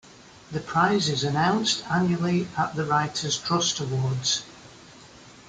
[0.51, 4.41] The prize is announced annually at the Writers' Trust Awards.